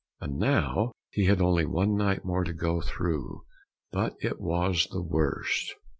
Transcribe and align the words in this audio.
And 0.19 0.39
now 0.39 0.93
he 1.11 1.25
had 1.25 1.41
only 1.43 1.63
one 1.67 1.95
night 1.95 2.25
more 2.25 2.43
to 2.43 2.53
go 2.53 2.81
through, 2.81 3.45
but 3.91 4.15
it 4.19 4.41
was 4.41 4.87
the 4.89 5.03
worst. 5.03 5.75